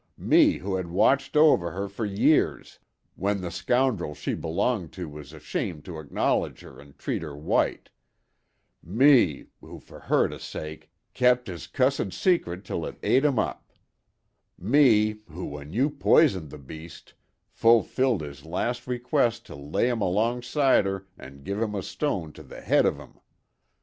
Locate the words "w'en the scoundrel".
3.17-4.15